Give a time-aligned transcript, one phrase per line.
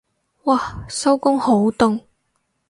[0.43, 2.01] 嘩收工好凍